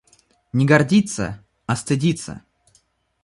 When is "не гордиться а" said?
0.53-1.75